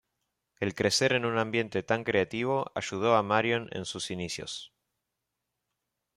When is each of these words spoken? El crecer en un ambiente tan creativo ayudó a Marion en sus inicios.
El 0.59 0.73
crecer 0.73 1.13
en 1.13 1.25
un 1.25 1.37
ambiente 1.37 1.83
tan 1.83 2.03
creativo 2.03 2.71
ayudó 2.73 3.15
a 3.15 3.21
Marion 3.21 3.69
en 3.71 3.85
sus 3.85 4.09
inicios. 4.09 4.73